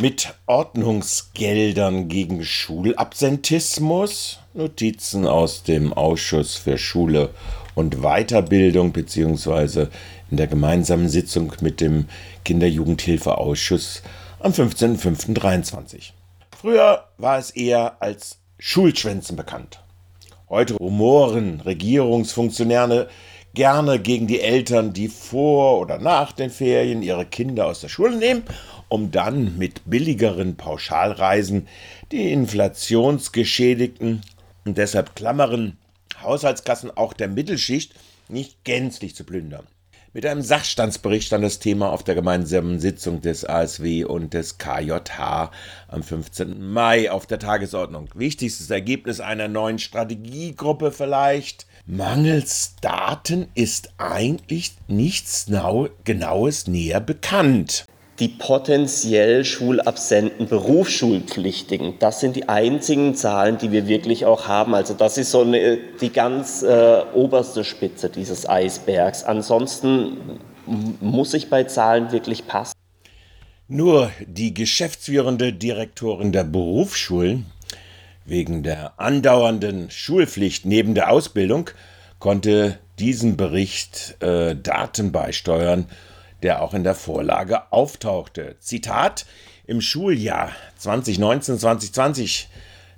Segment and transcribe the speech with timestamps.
[0.00, 7.30] mit Ordnungsgeldern gegen Schulabsentismus, Notizen aus dem Ausschuss für Schule
[7.74, 9.90] und Weiterbildung beziehungsweise
[10.30, 12.06] in der gemeinsamen Sitzung mit dem
[12.44, 14.04] Kinder-Jugendhilfeausschuss
[14.38, 16.12] am 15.05.23.
[16.56, 19.80] Früher war es eher als Schulschwänzen bekannt.
[20.48, 23.08] Heute rumoren Regierungsfunktionäre
[23.58, 28.16] gerne gegen die Eltern, die vor oder nach den Ferien ihre Kinder aus der Schule
[28.16, 28.44] nehmen
[28.88, 31.68] um dann mit billigeren Pauschalreisen
[32.10, 34.22] die inflationsgeschädigten
[34.64, 35.76] und deshalb klammeren
[36.22, 37.94] Haushaltskassen auch der Mittelschicht
[38.28, 39.66] nicht gänzlich zu plündern.
[40.14, 45.50] Mit einem Sachstandsbericht stand das Thema auf der gemeinsamen Sitzung des ASW und des KJH
[45.86, 46.72] am 15.
[46.72, 48.08] Mai auf der Tagesordnung.
[48.14, 51.67] Wichtigstes Ergebnis einer neuen Strategiegruppe vielleicht.
[51.90, 55.46] Mangels Daten ist eigentlich nichts
[56.04, 57.86] Genaues näher bekannt
[58.18, 62.00] die potenziell Schulabsenten Berufsschulpflichtigen.
[62.00, 64.74] Das sind die einzigen Zahlen, die wir wirklich auch haben.
[64.74, 69.22] Also das ist so eine, die ganz äh, oberste Spitze dieses Eisbergs.
[69.22, 70.16] Ansonsten
[71.00, 72.74] muss ich bei Zahlen wirklich passen.
[73.68, 77.46] Nur die geschäftsführende Direktorin der Berufsschulen
[78.28, 81.70] wegen der andauernden Schulpflicht neben der Ausbildung
[82.18, 85.86] konnte diesen Bericht äh, Daten beisteuern
[86.42, 88.56] der auch in der Vorlage auftauchte.
[88.60, 89.26] Zitat:
[89.66, 92.46] Im Schuljahr 2019-2020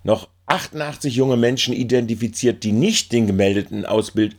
[0.03, 4.37] noch 88 junge Menschen identifiziert, die nicht den gemeldeten Ausbild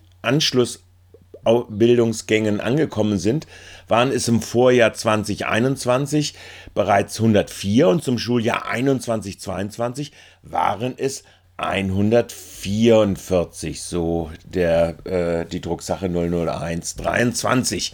[1.44, 3.47] Anschlussbildungsgängen angekommen sind,
[3.88, 6.36] waren es im Vorjahr 2021
[6.73, 10.11] bereits 104 und zum Schuljahr 21-22
[10.44, 11.23] waren es
[11.58, 17.94] 144, so der, äh, die Drucksache 001 23.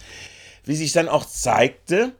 [0.64, 2.12] Wie sich dann auch zeigte,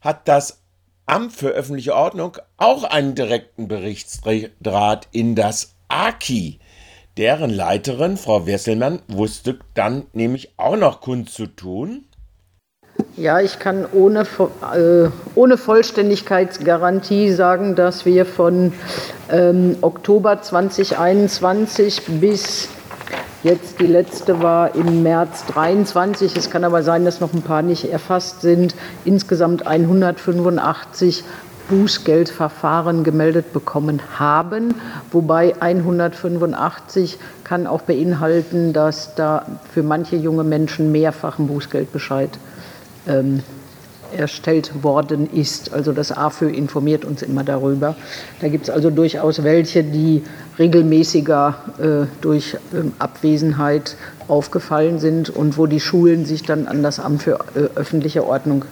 [0.00, 0.60] hat das
[1.06, 6.60] Amt für öffentliche Ordnung auch einen direkten Berichtsdraht in das AKI.
[7.18, 12.04] Deren Leiterin, Frau Wesselmann, wusste dann nämlich auch noch kundzutun.
[13.16, 18.72] Ja, ich kann ohne, äh, ohne Vollständigkeitsgarantie sagen, dass wir von
[19.30, 22.68] ähm, Oktober 2021 bis
[23.42, 26.36] Jetzt die letzte war im März 23.
[26.36, 28.76] Es kann aber sein, dass noch ein paar nicht erfasst sind.
[29.04, 31.24] Insgesamt 185
[31.72, 34.74] Bußgeldverfahren gemeldet bekommen haben,
[35.10, 42.28] wobei 185 kann auch beinhalten, dass da für manche junge Menschen mehrfach ein Bußgeldbescheid
[43.08, 43.42] ähm,
[44.14, 45.72] erstellt worden ist.
[45.72, 47.96] Also das AFÖ informiert uns immer darüber.
[48.42, 50.24] Da gibt es also durchaus welche, die
[50.58, 53.96] regelmäßiger äh, durch ähm, Abwesenheit
[54.28, 58.66] aufgefallen sind und wo die Schulen sich dann an das Amt für äh, öffentliche Ordnung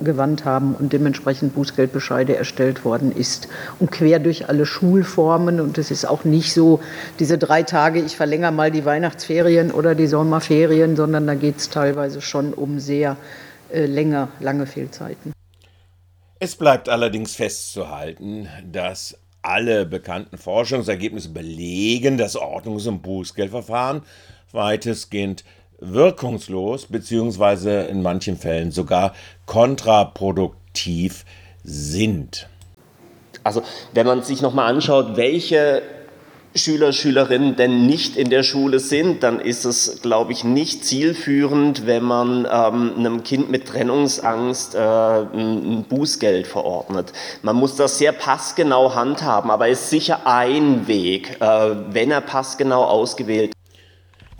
[0.00, 3.48] gewandt haben und dementsprechend Bußgeldbescheide erstellt worden ist.
[3.78, 5.60] Und quer durch alle Schulformen.
[5.60, 6.80] Und es ist auch nicht so,
[7.18, 11.70] diese drei Tage, ich verlängere mal die Weihnachtsferien oder die Sommerferien, sondern da geht es
[11.70, 13.16] teilweise schon um sehr
[13.72, 15.32] äh, länger, lange Fehlzeiten.
[16.38, 24.02] Es bleibt allerdings festzuhalten, dass alle bekannten Forschungsergebnisse belegen, dass Ordnungs- und Bußgeldverfahren
[24.52, 25.44] weitestgehend
[25.82, 27.88] wirkungslos bzw.
[27.88, 29.14] in manchen Fällen sogar
[29.46, 31.24] kontraproduktiv
[31.64, 32.48] sind.
[33.44, 33.62] Also
[33.92, 35.82] wenn man sich nochmal anschaut, welche
[36.54, 41.86] Schüler, Schülerinnen denn nicht in der Schule sind, dann ist es, glaube ich, nicht zielführend,
[41.86, 47.12] wenn man ähm, einem Kind mit Trennungsangst äh, ein Bußgeld verordnet.
[47.40, 52.20] Man muss das sehr passgenau handhaben, aber es ist sicher ein Weg, äh, wenn er
[52.20, 53.52] passgenau ausgewählt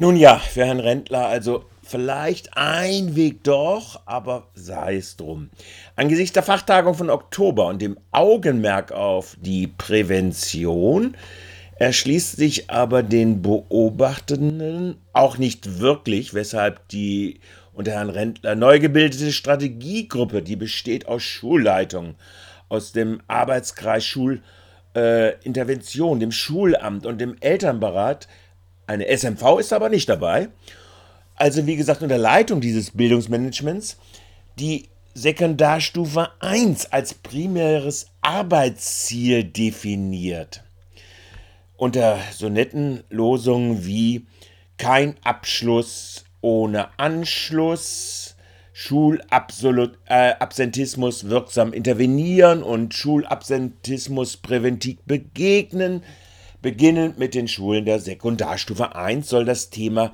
[0.02, 5.50] Nun ja, für Herrn Rentler also vielleicht ein Weg doch, aber sei es drum.
[5.94, 11.16] Angesichts der Fachtagung von Oktober und dem Augenmerk auf die Prävention
[11.76, 17.38] erschließt sich aber den Beobachtenden auch nicht wirklich, weshalb die
[17.72, 22.16] unter Herrn Rentler neu gebildete Strategiegruppe, die besteht aus Schulleitungen,
[22.68, 28.26] aus dem Arbeitskreis Schulintervention, äh, dem Schulamt und dem Elternberat,
[28.86, 30.48] eine SMV ist aber nicht dabei,
[31.34, 33.96] also wie gesagt unter Leitung dieses Bildungsmanagements,
[34.58, 40.62] die Sekundarstufe 1 als primäres Arbeitsziel definiert
[41.82, 44.26] unter Sonettenlosungen wie
[44.78, 48.36] kein Abschluss ohne Anschluss,
[48.72, 56.04] Schulabsentismus äh, wirksam intervenieren und Schulabsentismus präventiv begegnen.
[56.62, 60.12] Beginnend mit den Schulen der Sekundarstufe 1 soll das Thema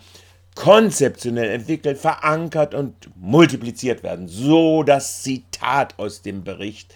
[0.55, 4.29] konzeptionell entwickelt, verankert und multipliziert werden.
[4.29, 6.95] So das Zitat aus dem Bericht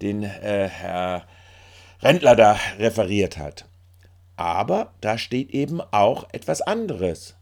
[0.00, 1.26] den äh, Herr
[2.02, 3.66] Rendler da referiert hat.
[4.36, 7.34] Aber da steht eben auch etwas anderes.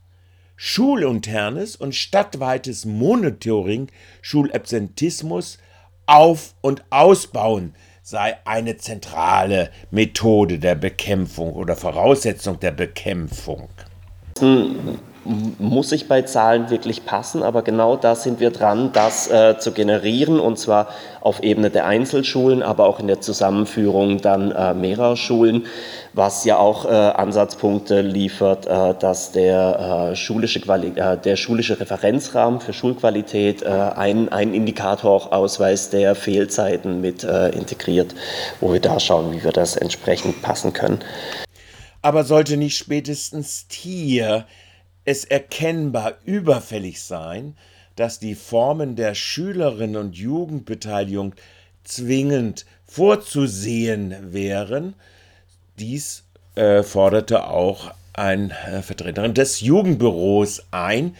[0.56, 3.88] Schulunternes und stadtweites Monitoring,
[4.20, 5.58] Schulabsentismus
[6.06, 13.68] auf- und ausbauen sei eine zentrale Methode der Bekämpfung oder Voraussetzung der Bekämpfung
[15.24, 19.72] muss ich bei Zahlen wirklich passen, aber genau da sind wir dran, das äh, zu
[19.72, 20.88] generieren und zwar
[21.20, 25.66] auf Ebene der Einzelschulen, aber auch in der Zusammenführung dann äh, mehrerer Schulen,
[26.12, 31.78] was ja auch äh, Ansatzpunkte liefert, äh, dass der, äh, schulische Quali äh, der schulische
[31.78, 38.14] Referenzrahmen für Schulqualität einen Indikator auch ausweist, der Fehlzeiten mit integriert,
[38.60, 41.00] wo wir da schauen, wie wir das entsprechend passen können.
[42.02, 44.46] Aber sollte nicht spätestens hier
[45.04, 47.56] es erkennbar überfällig sein,
[47.96, 51.34] dass die Formen der Schülerinnen und Jugendbeteiligung
[51.84, 54.94] zwingend vorzusehen wären.
[55.78, 61.16] Dies äh, forderte auch ein äh, Vertreterin des Jugendbüros ein.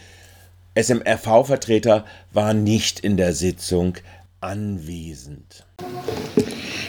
[0.75, 3.95] SMRV-Vertreter war nicht in der Sitzung
[4.41, 5.65] anwesend.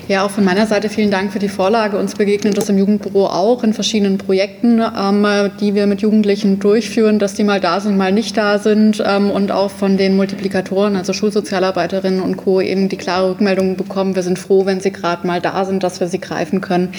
[0.06, 1.96] Ja, auch von meiner Seite vielen Dank für die Vorlage.
[1.96, 5.26] Uns begegnet das im Jugendbüro auch in verschiedenen Projekten, ähm,
[5.60, 9.30] die wir mit Jugendlichen durchführen, dass die mal da sind, mal nicht da sind ähm,
[9.30, 12.60] und auch von den Multiplikatoren, also Schulsozialarbeiterinnen und Co.
[12.60, 14.14] eben die klare Rückmeldung bekommen.
[14.14, 16.90] Wir sind froh, wenn sie gerade mal da sind, dass wir sie greifen können.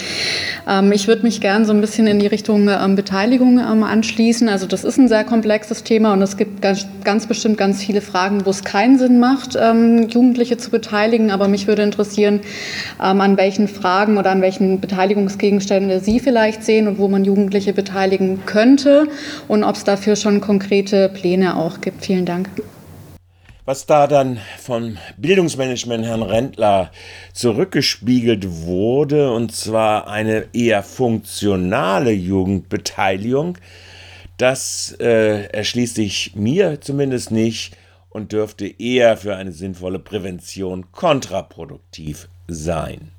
[0.67, 4.49] Ähm, ich würde mich gern so ein bisschen in die Richtung ähm, Beteiligung ähm, anschließen.
[4.49, 8.01] Also das ist ein sehr komplexes Thema und es gibt ganz, ganz bestimmt ganz viele
[8.01, 11.29] Fragen, wo es keinen Sinn macht, ähm, Jugendliche zu beteiligen.
[11.29, 12.39] Aber mich würde interessieren,
[12.97, 18.45] an welchen Fragen oder an welchen Beteiligungsgegenständen Sie vielleicht sehen und wo man Jugendliche beteiligen
[18.45, 19.07] könnte
[19.47, 22.05] und ob es dafür schon konkrete Pläne auch gibt.
[22.05, 22.49] Vielen Dank.
[23.65, 26.91] Was da dann vom Bildungsmanagement Herrn Rendler
[27.33, 33.57] zurückgespiegelt wurde, und zwar eine eher funktionale Jugendbeteiligung,
[34.37, 37.75] das äh, erschließt sich mir zumindest nicht
[38.09, 43.11] und dürfte eher für eine sinnvolle Prävention kontraproduktiv sein.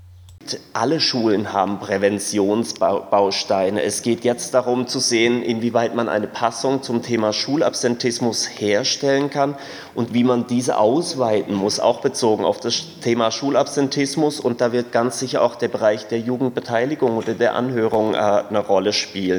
[0.72, 3.82] Alle Schulen haben Präventionsbausteine.
[3.82, 9.56] Es geht jetzt darum zu sehen, inwieweit man eine Passung zum Thema Schulabsentismus herstellen kann
[9.94, 14.38] und wie man diese ausweiten muss, auch bezogen auf das Thema Schulabsentismus.
[14.38, 18.60] Und da wird ganz sicher auch der Bereich der Jugendbeteiligung oder der Anhörung äh, eine
[18.60, 19.34] Rolle spielen.